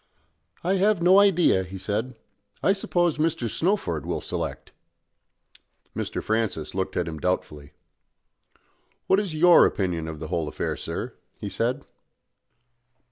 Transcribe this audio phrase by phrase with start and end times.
[0.63, 2.15] "I have no idea," he said.
[2.63, 3.47] "I suppose Mr.
[3.47, 4.71] Snowford will select."
[5.95, 6.23] Mr.
[6.23, 7.73] Francis looked at him doubtfully.
[9.05, 11.83] "What is your opinion of the whole affair, sir?" he said.